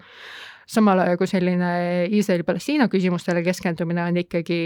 [0.69, 1.71] samal ajal kui selline
[2.13, 4.59] Iisraeli-Palestiina küsimustele keskendumine on ikkagi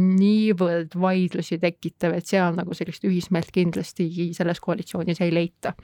[0.00, 5.76] niivõrd vaidlusi tekitav, et seal nagu sellist ühismeelt kindlasti selles koalitsioonis ei leita.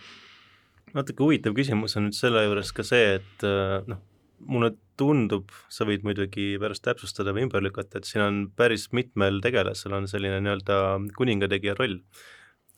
[0.90, 3.44] Natuke huvitav küsimus on nüüd selle juures ka see, et
[3.86, 4.00] noh,
[4.46, 9.40] mulle tundub, sa võid muidugi pärast täpsustada või ümber lükata, et siin on päris mitmel
[9.44, 10.76] tegelasel on selline nii-öelda
[11.16, 11.98] kuningategija roll,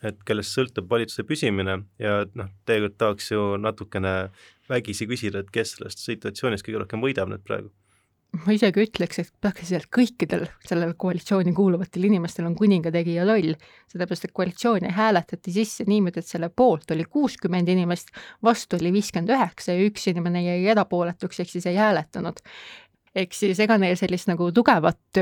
[0.02, 4.16] et kellest sõltub valitsuse püsimine ja noh, tegelikult tahaks ju natukene
[4.70, 7.72] vägisi küsida, et kes sellest situatsioonist kõige rohkem võidab nüüd praegu
[8.32, 13.52] ma isegi ütleks, et praktiliselt kõikidel sellel koalitsiooni kuuluvatel inimestel on kuningategija roll,
[13.92, 18.12] sellepärast et koalitsiooni hääletati sisse niimoodi, et selle poolt oli kuuskümmend inimest,
[18.44, 22.40] vastu oli viiskümmend üheksa ja üks inimene jäi erapooletuks, ehk siis ei hääletanud.
[23.12, 25.18] Ehk siis ega neil sellist nagu tugevat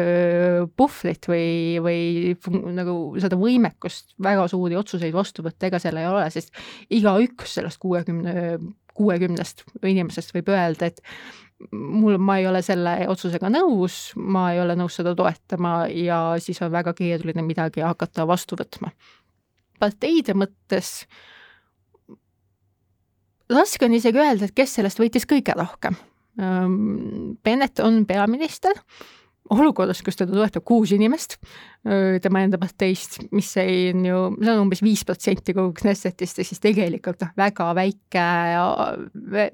[0.78, 2.36] puhvrit või, või
[2.76, 6.54] nagu seda võimekust väga suuri otsuseid vastu võtta, ega seal ei ole, sest
[6.94, 8.60] igaüks sellest kuuekümne,
[8.94, 11.02] kuuekümnest inimesest võib öelda, et
[11.72, 16.60] mul, ma ei ole selle otsusega nõus, ma ei ole nõus seda toetama ja siis
[16.64, 18.92] on väga keeruline midagi hakata vastu võtma.
[19.80, 21.06] parteide mõttes
[23.50, 25.96] raske on isegi öelda, et kes sellest võitis kõige rohkem.
[27.44, 28.76] Bennett on peaminister
[29.50, 31.38] olukorras, kus teda toetab kuus inimest
[32.22, 36.46] tema enda parteist, mis ei, on ju, see on umbes viis protsenti kogu Knessetist ja
[36.46, 38.26] siis tegelikult noh, väga väike,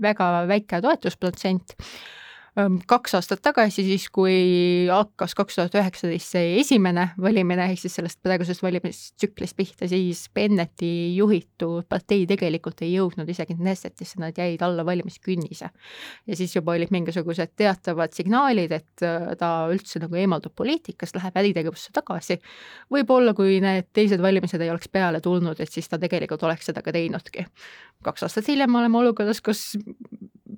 [0.03, 1.77] väga väike toetusprotsent
[2.89, 8.23] kaks aastat tagasi, siis kui hakkas kaks tuhat üheksateist see esimene valimine, ehk siis sellest
[8.25, 10.89] praegusest valimistsüklist pihta, siis Benneti
[11.19, 15.69] juhitud partei tegelikult ei jõudnud isegi Knessetisse, nad jäid alla valimiskünnise.
[16.27, 21.37] ja siis juba olid mingisugused teatavad signaalid, et äh, ta üldse nagu eemaldub poliitikast, läheb
[21.37, 22.39] äritegevusse tagasi.
[22.93, 26.81] võib-olla, kui need teised valimised ei oleks peale tulnud, et siis ta tegelikult oleks seda
[26.81, 27.45] ka teinudki.
[28.03, 29.77] kaks aastat hiljem oleme olukorras, kus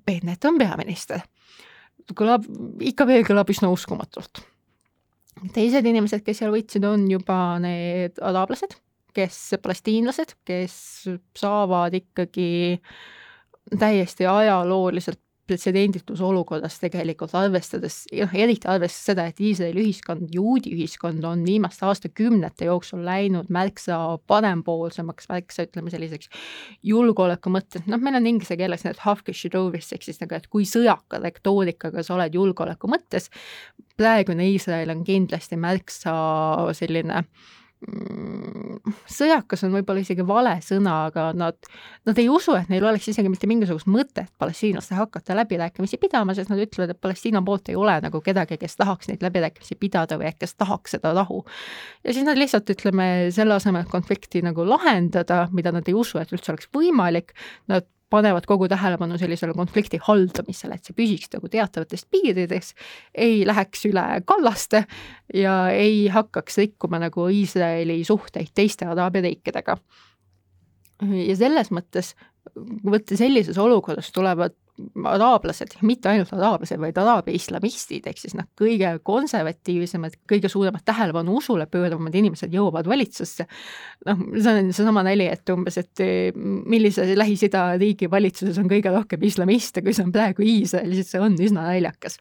[0.07, 1.27] Bennett on peaminister
[2.17, 2.47] kõlab,
[2.81, 4.43] ikka veel kõlab üsna uskumatult.
[5.55, 8.75] teised inimesed, kes seal võitsid, on juba need araablased,
[9.15, 10.75] kes, palestiinlased, kes
[11.39, 12.81] saavad ikkagi
[13.79, 21.25] täiesti ajalooliselt pretsedenditus olukorras tegelikult, arvestades, noh eriti arvestades seda, et Iisraeli ühiskond, juudi ühiskond
[21.27, 23.99] on viimaste aastakümnete jooksul läinud märksa
[24.31, 26.31] parempoolsemaks, märksa ütleme selliseks
[26.87, 29.03] julgeoleku mõttes, noh, meil on inglise keeles need
[29.97, 33.31] ehk siis nagu, et kui sõjaka retoorikaga sa oled julgeoleku mõttes,
[33.99, 36.13] praegune Iisrael on kindlasti märksa
[36.77, 37.49] selline äh,
[39.09, 41.69] sõjakas on võib-olla isegi vale sõna, aga nad,
[42.09, 46.51] nad ei usu, et neil oleks isegi mitte mingisugust mõtet palestiinlastega hakata läbirääkimisi pidama, sest
[46.51, 50.33] nad ütlevad, et Palestiina poolt ei ole nagu kedagi, kes tahaks neid läbirääkimisi pidada või
[50.39, 51.45] kes tahaks seda rahu.
[52.05, 56.19] ja siis nad lihtsalt, ütleme, selle asemel, et konflikti nagu lahendada, mida nad ei usu,
[56.19, 57.35] et üldse oleks võimalik,
[57.71, 62.73] nad panevad kogu tähelepanu sellisele konflikti haldamisele, et see püsiks nagu teatavates piirides,
[63.15, 64.85] ei läheks üle kallaste
[65.35, 69.77] ja ei hakkaks rikkuma nagu Iisraeli suhteid teiste araabia riikidega.
[71.29, 72.15] ja selles mõttes,
[72.57, 74.57] võtta sellises olukorras tulevad
[75.09, 81.39] araablased, mitte ainult araablased, vaid araabia islamistid, ehk siis noh, kõige konservatiivsemad, kõige suuremat tähelepanu
[81.41, 83.49] usule pööravamad inimesed jõuavad valitsusse.
[84.07, 86.05] noh, see on seesama nali, et umbes, et
[86.39, 91.23] millise Lähis-Ida riigi valitsuses on kõige rohkem islamiste, kui see on praegu Iisrael, siis see
[91.23, 92.21] on üsna naljakas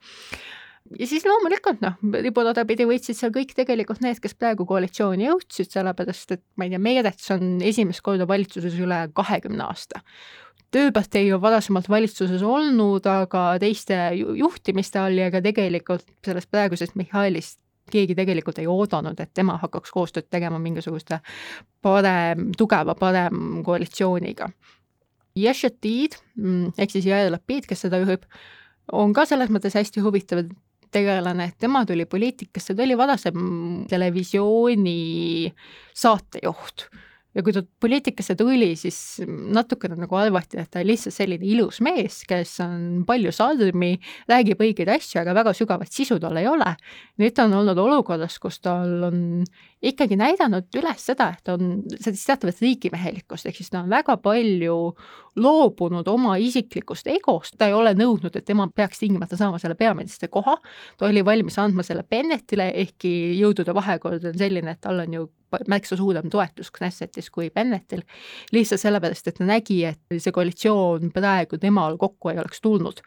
[0.99, 5.71] ja siis loomulikult noh, ribulada pidi võitsid seal kõik tegelikult need, kes praegu koalitsiooni jõudsid,
[5.73, 10.03] sellepärast et ma ei tea, Meerets on esimest korda valitsuses üle kahekümne aasta
[10.73, 17.61] tööpartei on varasemalt valitsuses olnud, aga teiste juhtimiste all ja ka tegelikult sellest praegusest Mihhailist
[17.91, 21.21] keegi tegelikult ei oodanud, et tema hakkaks koostööd tegema mingisuguste
[21.83, 24.49] parem, tugeva parem koalitsiooniga.
[25.37, 28.25] Yeshatid mm, ehk siis Jair Lapid, kes seda juhib,
[28.91, 30.47] on ka selles mõttes hästi huvitav
[30.97, 33.43] tegelane, tema tuli poliitikasse, ta oli varasem
[33.89, 35.51] televisiooni
[35.97, 36.87] saatejuht
[37.37, 38.97] ja kui ta poliitikasse tuli, siis
[39.27, 43.93] natukene nagu arvati, et ta on lihtsalt selline ilus mees, kes on palju sarmi,
[44.29, 46.73] räägib õigeid asju, aga väga sügavat sisu tal ei ole.
[47.21, 49.21] nüüd ta on olnud olukorras, kus tal on
[49.85, 54.77] ikkagi näidanud üles seda, et on sellist teatavat riigimehelikkust, ehk siis ta on väga palju
[55.37, 60.31] loobunud oma isiklikust egost, ta ei ole nõudnud, et tema peaks tingimata saama selle peaministri
[60.33, 60.57] koha,
[60.97, 65.27] ta oli valmis andma selle Bennettile, ehkki jõudude vahekord on selline, et tal on ju
[65.67, 68.03] märksa suurem toetus Knessetis kui Bennettil,
[68.55, 73.03] lihtsalt sellepärast, et ta nägi, et see koalitsioon praegu temal kokku ei oleks tulnud.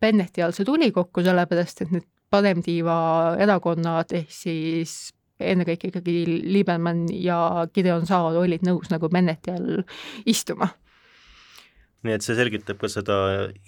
[0.00, 2.96] Benneti all see tuli kokku sellepärast, et need paremtiiva
[3.42, 4.96] erakonnad ehk siis
[5.40, 6.16] ennekõike ikkagi
[6.48, 9.84] Liebermann ja Gideon Saar olid nõus nagu Benneti all
[10.26, 10.68] istuma
[12.06, 13.16] nii et see selgitab ka seda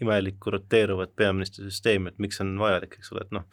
[0.03, 3.47] imelikku roteeruvat peaministri süsteemi, et miks see on vajalik, eks ole, et noh,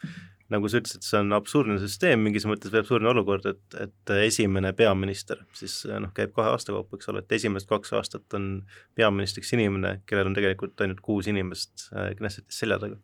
[0.52, 4.72] nagu sa ütlesid, see on absurdne süsteem mingis mõttes või absurdne olukord, et, et esimene
[4.76, 8.48] peaminister siis noh, käib kahe aasta kaupa, eks ole, et esimesed kaks aastat on
[8.98, 13.00] peaministriks inimene, kellel on tegelikult ainult kuus inimest äh, Knessetis selja taga.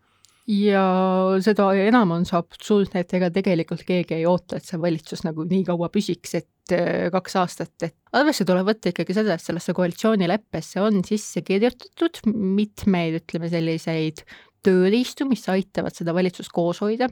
[0.50, 0.82] Ja
[1.44, 5.46] seda enam on see absurdne, et ega tegelikult keegi ei oota, et see valitsus nagu
[5.46, 9.74] nii kaua püsiks, et äh, kaks aastat, et arvesse tuleb võtta ikkagi seda, et sellesse
[9.78, 14.24] koalitsioonileppesse on sisse kirjutatud mitmeid, ütleme selliseid
[14.66, 17.08] tööriistu, mis aitavad seda valitsust koos hoida.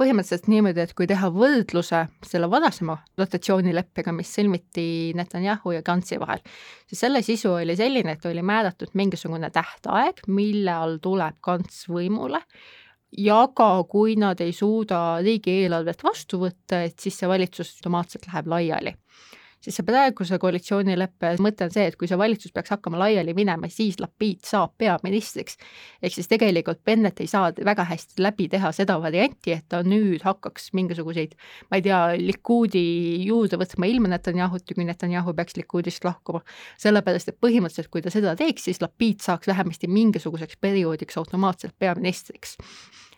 [0.00, 6.40] põhimõtteliselt niimoodi, et kui teha võrdluse selle varasema dotatsioonileppega, mis sõlmiti Netanyahu ja Gantsi vahel,
[6.88, 12.40] siis selle sisu oli selline, et oli määratud mingisugune tähtaeg, millal tuleb Gants võimule
[13.18, 18.50] ja ka kui nad ei suuda riigieelarvet vastu võtta, et siis see valitsus automaatselt läheb
[18.54, 18.94] laiali
[19.60, 23.68] siis see praeguse koalitsioonileppe mõte on see, et kui see valitsus peaks hakkama laiali minema,
[23.72, 25.58] siis Lapid saab peaministriks.
[26.02, 30.24] ehk siis tegelikult Bennet ei saa väga hästi läbi teha seda varianti, et ta nüüd
[30.24, 31.36] hakkaks mingisuguseid,
[31.70, 32.84] ma ei tea, Likudi
[33.26, 36.40] juurde võtma ilma Netanyahut ja kui Netanyahu peaks Likudist lahkuma.
[36.78, 42.56] sellepärast, et põhimõtteliselt, kui ta seda teeks, siis Lapid saaks vähemasti mingisuguseks perioodiks automaatselt peaministriks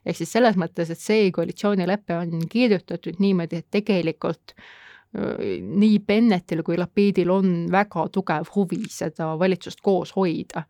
[0.05, 4.65] ehk siis selles mõttes, et see koalitsioonilepe on kirjutatud niimoodi, et tegelikult äh,
[5.13, 10.67] nii Bennetil kui Lapidil on väga tugev huvi seda valitsust koos hoida.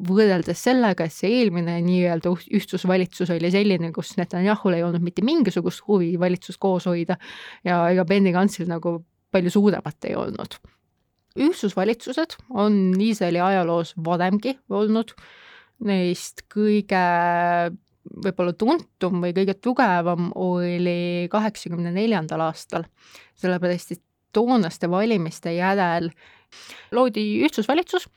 [0.00, 5.82] võrreldes sellega, et see eelmine nii-öelda ühtsusvalitsus oli selline, kus Netanyahul ei olnud mitte mingisugust
[5.88, 7.18] huvi valitsust koos hoida
[7.66, 9.00] ja ega Benny Gantsil nagu
[9.34, 10.56] palju suuremat ei olnud.
[11.36, 15.12] ühtsusvalitsused on Iisraeli ajaloos varemgi olnud,
[15.84, 17.02] neist kõige
[18.04, 22.86] võib-olla tuntum või kõige tugevam oli kaheksakümne neljandal aastal,
[23.40, 26.10] sellepärast et toonaste valimiste järel
[26.94, 28.08] loodi ühtsusvalitsus,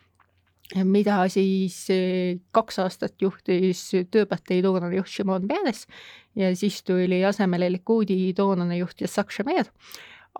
[0.87, 5.85] mida siis eh, kaks aastat juhtis tööpartei toonane juht Shimon Peres
[6.39, 9.69] ja siis tuli asemele Likudi toonane juht Yitzhak Shemer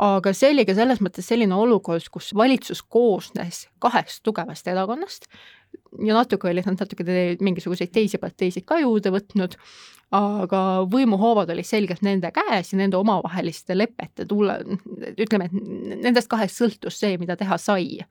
[0.01, 5.27] aga see oli ka selles mõttes selline olukord, kus valitsus koosnes kahest tugevast erakonnast.
[6.05, 7.05] Ja natuke olid nad natuke
[7.41, 9.57] mingisuguseid teisi parteisid ka juurde võtnud,
[10.13, 14.59] aga võimuhoovad olid selgelt nende käes ja nende omavaheliste lepete tule,
[15.17, 18.03] ütleme, et nendest kahest sõltus see, mida teha sai.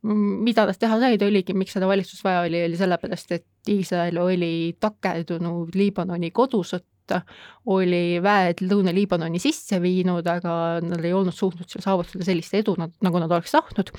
[0.00, 4.76] Mida nad teha said, oligi, miks seda valitsust vaja oli, oli sellepärast, et Iisrael oli
[4.80, 6.88] takerdunud Liibanoni kodusõtta,
[7.70, 13.22] oli väed Lõuna-Liibanoni sisse viinud, aga nad ei olnud suutnud seal saavutada sellist edu, nagu
[13.22, 13.92] nad oleks tahtnud.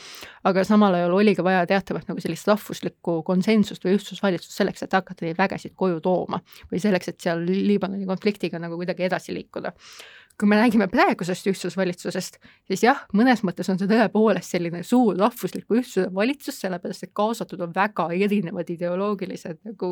[0.50, 4.98] aga samal ajal oli ka vaja teatavat nagu sellist rahvuslikku konsensust või ühtsusvalitsust selleks, et
[4.98, 9.76] hakata neid vägesid koju tooma või selleks, et seal Liibanoni konfliktiga nagu kuidagi edasi liikuda
[10.42, 15.78] kui me räägime praegusest ühtsusvalitsusest, siis jah, mõnes mõttes on see tõepoolest selline suur rahvusliku
[15.78, 19.92] ühtsuse valitsus, sellepärast et kaasatud on väga erinevad ideoloogilised nagu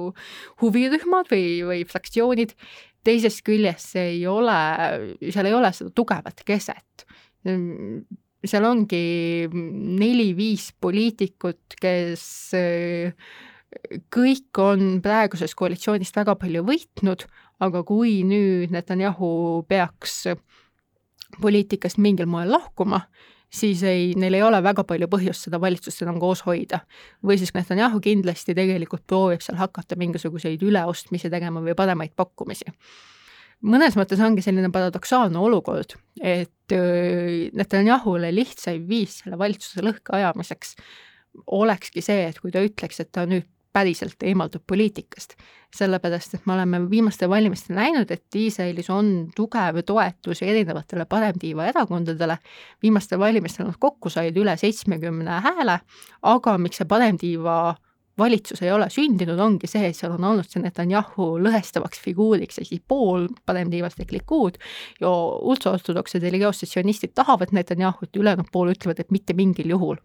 [0.64, 2.56] huvirühmad või, või fraktsioonid.
[3.06, 4.58] teisest küljest see ei ole,
[5.30, 7.06] seal ei ole seda tugevat keset
[8.50, 12.24] seal ongi neli-viis poliitikut, kes
[14.14, 17.26] kõik on praegusest koalitsioonist väga palju võitnud,
[17.62, 20.24] aga kui nüüd Netanyahu peaks
[21.42, 23.04] poliitikast mingil moel lahkuma,
[23.54, 26.82] siis ei, neil ei ole väga palju põhjust seda valitsust enam koos hoida.
[27.26, 32.74] või siis Netanyahu kindlasti tegelikult proovib seal hakata mingisuguseid üleostmisi tegema või paremaid pakkumisi.
[33.62, 36.74] mõnes mõttes ongi selline paradoksaalne olukord, et
[37.54, 40.76] Netanyahule lihtsaim viis selle valitsuse lõhki ajamiseks
[41.48, 45.36] olekski see, et kui ta ütleks, et ta nüüd päriselt eemaldub poliitikast.
[45.76, 52.40] sellepärast, et me oleme viimastel valimistel näinud, et Iisraelis on tugev toetus erinevatele paremtiiva erakondadele,
[52.82, 55.76] viimastel valimistel nad kokku said üle seitsmekümne hääle,
[56.22, 57.60] aga miks see paremtiiva
[58.18, 62.72] valitsus ei ole sündinud, ongi see, et seal on olnud see Netanyahu lõhestavaks figuuriks, ehk
[62.74, 64.60] siis pool paremtiivast ehk Likud
[65.02, 65.14] ja
[65.54, 70.02] ultraortodoksed religioossed sionistid tahavad Netanyahut ja ülejäänud pool ütlevad, et mitte mingil juhul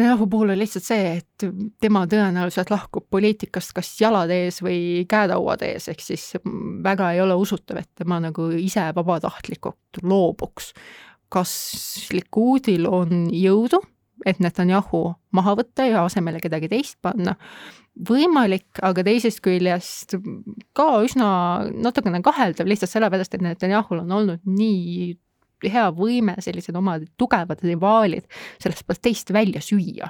[0.00, 1.44] Netanyahu puhul on lihtsalt see, et
[1.84, 6.24] tema tõenäoliselt lahkub poliitikast kas jalad ees või käerauad ees, ehk siis
[6.80, 10.72] väga ei ole usutav, et tema nagu ise vabatahtlikult loobuks.
[11.28, 11.52] kas
[12.12, 13.82] Likudil on jõudu,
[14.24, 15.02] et Netanyahu
[15.36, 17.36] maha võtta ja asemele kedagi teist panna?
[18.08, 20.14] võimalik, aga teisest küljest
[20.72, 25.18] ka üsna natukene kaheldav lihtsalt sellepärast, et Netanyahul on olnud nii
[25.68, 28.28] hea võime sellised oma tugevad rivaalid
[28.62, 30.08] sellest parteist välja süüa.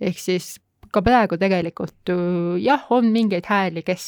[0.00, 0.56] ehk siis
[0.92, 2.10] ka praegu tegelikult
[2.62, 4.06] jah, on mingeid hääli, kes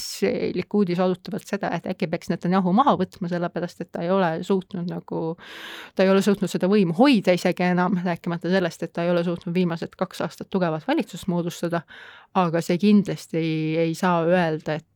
[0.57, 4.89] Likudis arutavad seda, et äkki peaks Netanyahu maha võtma, sellepärast et ta ei ole suutnud
[4.91, 5.23] nagu,
[5.97, 9.25] ta ei ole suutnud seda võimu hoida isegi enam, rääkimata sellest, et ta ei ole
[9.27, 11.83] suutnud viimased kaks aastat tugevat valitsust moodustada,
[12.41, 14.87] aga see kindlasti ei, ei saa öelda, et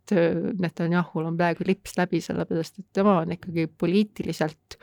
[0.60, 4.76] Netanyahul on praegu lips läbi, sellepärast et tema on ikkagi poliitiliselt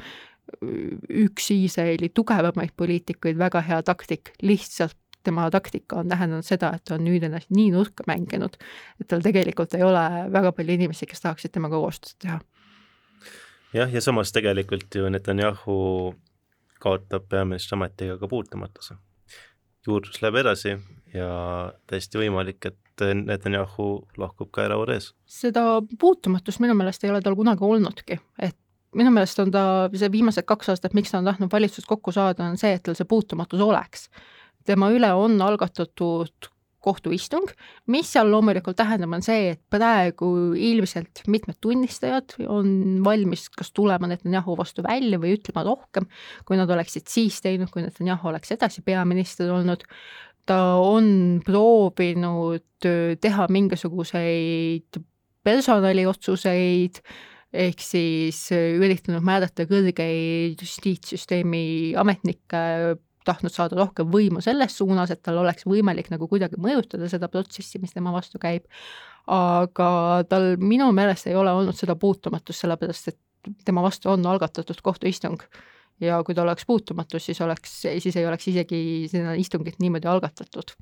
[0.62, 6.96] üks Iisraeli tugevamaid poliitikuid, väga hea taktik, lihtsalt tema taktika on tähendanud seda, et ta
[6.98, 8.58] on nüüd ennast nii nurka mänginud,
[9.02, 12.40] et tal tegelikult ei ole väga palju inimesi, kes tahaksid temaga koostööd teha.
[13.74, 15.78] jah, ja samas tegelikult ju Netanyahu
[16.82, 18.98] kaotab peaministri ametiga ka puutumatuse.
[19.88, 20.76] juurdlus läheb edasi
[21.14, 21.30] ja
[21.90, 25.14] täiesti võimalik, et Netanyahu lahkub ka eraorees.
[25.26, 28.58] seda puutumatust minu meelest ei ole tal kunagi olnudki, et
[28.98, 29.64] minu meelest on ta,
[29.96, 32.98] see viimased kaks aastat, miks ta on tahtnud valitsust kokku saada, on see, et tal
[32.98, 34.10] see puutumatus oleks.
[34.66, 36.52] tema üle on algatatud
[36.82, 37.50] kohtuistung,
[37.94, 44.10] mis seal loomulikult tähendab, on see, et praegu ilmselt mitmed tunnistajad on valmis kas tulema
[44.10, 46.10] Netanyahu vastu välja või ütlema rohkem,
[46.46, 49.86] kui nad oleksid siis teinud, kui Netanyahu oleks edasi peaminister olnud.
[50.46, 52.66] ta on proovinud
[53.22, 54.98] teha mingisuguseid
[55.46, 56.98] personaliotsuseid
[57.52, 61.64] ehk siis äh, üritanud määrata kõrgeid justiitssüsteemi
[62.00, 62.62] ametnikke,
[63.28, 67.82] tahtnud saada rohkem võimu selles suunas, et tal oleks võimalik nagu kuidagi mõjutada seda protsessi,
[67.82, 68.66] mis tema vastu käib.
[69.32, 73.20] aga tal minu meelest ei ole olnud seda puutumatust, sellepärast et
[73.66, 75.44] tema vastu on algatatud kohtuistung
[76.02, 80.74] ja kui tal oleks puutumatus, siis oleks, siis ei oleks isegi seda istungit niimoodi algatatud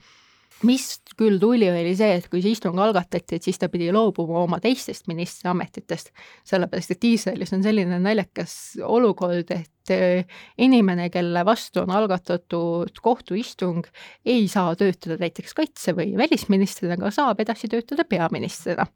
[0.67, 0.86] mis
[1.19, 4.60] küll tuli, oli see, et kui see istung algatati, et siis ta pidi loobuma oma
[4.63, 6.12] teistest ministriametitest,
[6.48, 8.54] sellepärast et Iisraelis on selline naljakas
[8.86, 13.88] olukord, et eh, inimene, kelle vastu on algatatud kohtuistung,
[14.26, 18.88] ei saa töötada näiteks kaitse- või välisministrina, aga saab edasi töötada peaministrina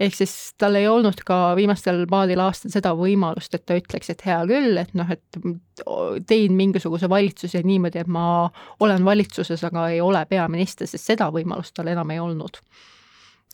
[0.00, 4.24] ehk siis tal ei olnud ka viimastel paaril aastal seda võimalust, et ta ütleks, et
[4.26, 5.42] hea küll, et noh, et
[6.28, 8.24] teen mingisuguse valitsuse niimoodi, et ma
[8.80, 12.60] olen valitsuses, aga ei ole peaminister, sest seda võimalust tal enam ei olnud.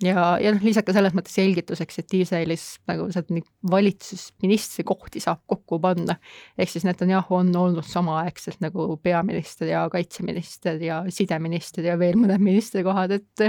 [0.05, 5.23] Ja, ja noh, lihtsalt ka selles mõttes selgituseks, et Iisraelis nagu sealt neid valitsusministri kohti
[5.23, 6.19] saab kokku panna.
[6.59, 12.43] ehk siis Netanyahu on olnud samaaegselt nagu peaminister ja kaitseminister ja sideminister ja veel mõned
[12.43, 13.49] ministrikohad, et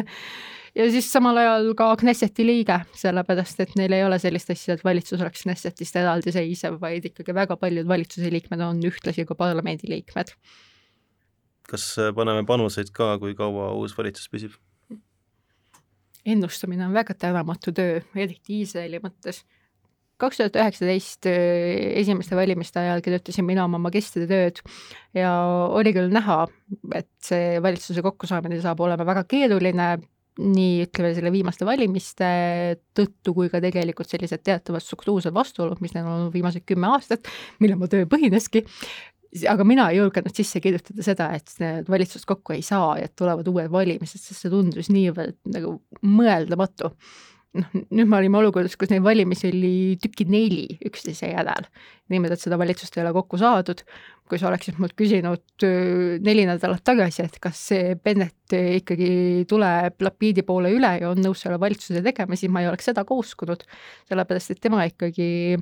[0.76, 4.86] ja siis samal ajal ka Knesseti liige, sellepärast et neil ei ole sellist asja, et
[4.86, 10.34] valitsus oleks Knessetist eraldiseisev, vaid ikkagi väga paljud valitsuse liikmed on ühtlasi ka parlamendi liikmed.
[11.70, 11.84] kas
[12.18, 14.58] paneme panuseid ka, kui kaua uus valitsus püsib?
[16.34, 19.44] Ennustamine on väga tänamatu töö, eriti Iisraeli mõttes.
[20.20, 24.60] kaks tuhat üheksateist äh, esimeste valimiste ajal kirjutasin mina oma magistritööd
[25.16, 25.32] ja
[25.72, 26.42] oli küll näha,
[26.96, 29.94] et see valitsuse kokkusaamine saab olema väga keeruline,
[30.40, 32.28] nii ütleme selle viimaste valimiste
[32.96, 37.28] tõttu kui ka tegelikult sellised teatavad struktuursed vastuolud, mis neil on olnud viimased kümme aastat,
[37.60, 38.64] millel mu töö põhineski,
[39.50, 43.16] aga mina ei julgenud sisse kirjutada seda, et need valitsust kokku ei saa ja et
[43.20, 45.76] tulevad uued valimised, sest see tundus niivõrd nagu
[46.06, 46.94] mõeldamatu.
[47.58, 51.70] noh, nüüd me olime olukorras, kus neid valimisi oli tükki neli üksteise järel.
[52.10, 53.86] niimoodi, et seda valitsust ei ole kokku saadud.
[54.30, 55.66] kui sa oleksid mult küsinud
[56.26, 61.42] neli nädalat tagasi, et kas see Bennett ikkagi tuleb Lapidi poole üle ja on nõus
[61.46, 63.66] selle valitsuse tegema, siis ma ei oleks seda ka uskunud.
[64.10, 65.58] sellepärast, et tema ikkagi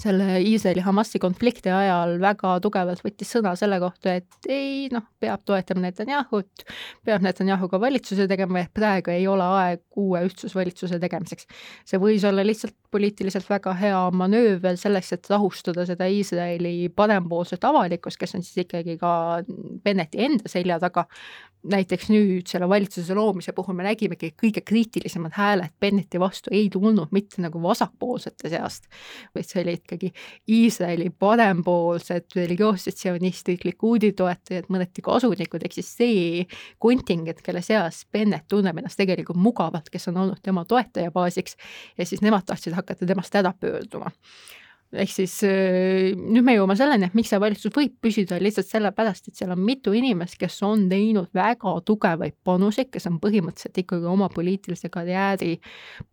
[0.00, 5.84] selle Iisraeli-Hamasi konflikti ajal väga tugevalt võttis sõna selle kohta, et ei noh, peab toetama
[5.84, 6.64] Netanyahut,
[7.04, 11.46] peab Netanyahuga valitsuse tegema, et praegu ei ole aeg uue ühtsusvalitsuse tegemiseks.
[11.88, 18.20] see võis olla lihtsalt poliitiliselt väga hea manööver selleks, et rahustada seda Iisraeli parempoolset avalikkust,
[18.20, 19.12] kes on siis ikkagi ka
[19.84, 21.06] Bennetti enda selja taga,
[21.62, 27.12] näiteks nüüd selle valitsuse loomise puhul me nägimegi, kõige kriitilisemad hääled Bennetti vastu ei tulnud
[27.14, 28.88] mitte nagu vasakpoolsete seast,
[29.34, 30.12] vaid see oli ikkagi
[30.50, 36.46] Iisraeli parempoolsed religioossed sionistid, Likuudi toetajad, mõneti kasulikud, ehk siis see
[36.82, 41.56] kontingent, kelle seas Bennett tunneb ennast tegelikult mugavalt, kes on olnud tema toetajabaasiks
[41.98, 44.10] ja siis nemad tahtsid hakata temast ära pöörduma
[44.92, 49.30] ehk siis äh, nüüd me jõuame selleni, et miks see valitsus võib püsida lihtsalt sellepärast,
[49.30, 54.08] et seal on mitu inimest, kes on teinud väga tugevaid panuseid, kes on põhimõtteliselt ikkagi
[54.10, 55.56] oma poliitilise karjääri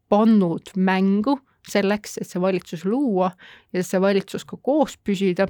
[0.10, 1.38] pannud mängu
[1.70, 3.34] selleks, et see valitsus luua
[3.76, 5.50] ja see valitsus ka koos püsida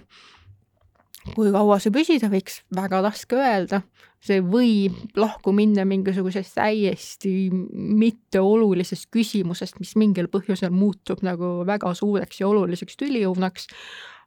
[1.35, 3.81] kui kaua see püsida võiks, väga raske öelda,
[4.23, 12.41] see võib lahku minna mingisugusest täiesti mitteolulisest küsimusest, mis mingil põhjusel muutub nagu väga suureks
[12.41, 13.69] ja oluliseks tüliõunaks,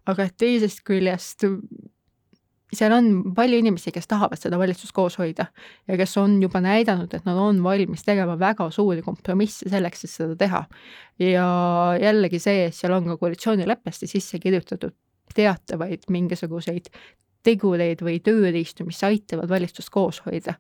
[0.09, 1.47] aga teisest küljest
[2.73, 5.49] seal on palju inimesi, kes tahavad seda valitsust koos hoida
[5.89, 10.13] ja kes on juba näidanud, et nad on valmis tegema väga suuri kompromisse selleks, et
[10.13, 10.65] seda teha.
[11.21, 11.47] ja
[12.01, 14.97] jällegi see, et seal on ka koalitsioonileppesse sisse kirjutatud
[15.37, 16.91] teatavaid mingisuguseid
[17.47, 20.55] tegureid või tööriistu, mis aitavad valitsust koos hoida.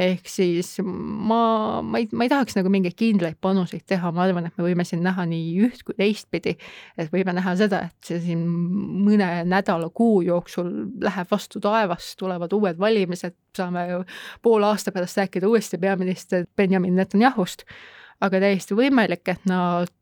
[0.00, 4.46] ehk siis ma, ma ei, ma ei tahaks nagu mingeid kindlaid panuseid teha, ma arvan,
[4.48, 6.54] et me võime siin näha nii üht kui teistpidi,
[6.96, 10.70] et võime näha seda, et see siin mõne nädala, kuu jooksul
[11.04, 14.02] läheb vastu taevast, tulevad uued valimised, saame ju
[14.42, 17.66] poole aasta pärast rääkida uuesti peaminister Benjamin Netanyahust,
[18.24, 19.92] aga täiesti võimalik, et nad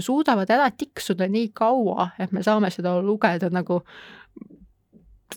[0.00, 3.82] suudavad ära tiksuda nii kaua, et me saame seda lugeda nagu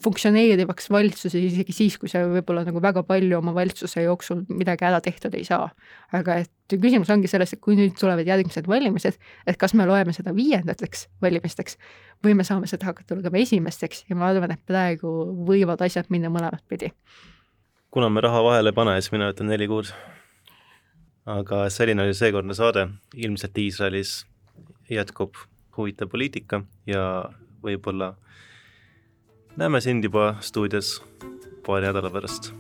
[0.04, 5.00] funktsioneerivaks valitsuses isegi siis, kui see võib-olla nagu väga palju oma valitsuse jooksul midagi ära
[5.04, 5.70] tehtud ei saa.
[6.12, 10.16] aga et küsimus ongi selles, et kui nüüd tulevad järgmised valimised, et kas me loeme
[10.16, 11.78] seda viiendateks valimisteks
[12.26, 15.14] või me saame seda hakata lugema esimesteks ja ma arvan, et praegu
[15.48, 16.92] võivad asjad minna mõlemat pidi.
[17.92, 19.94] kuna me raha vahele ei pane, siis mina ütlen neli kuud
[21.26, 24.26] aga selline oli seekordne saade, ilmselt Iisraelis
[24.92, 25.38] jätkub
[25.78, 27.30] huvitav poliitika ja
[27.64, 28.14] võib-olla
[29.58, 30.98] näeme sind juba stuudios
[31.66, 32.52] paari nädala pärast.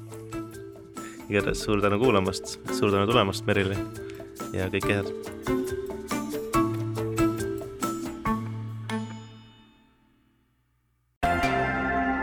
[1.29, 3.77] igatahes suur tänu kuulamast, suur tänu tulemast, Merile
[4.53, 5.92] ja kõike head!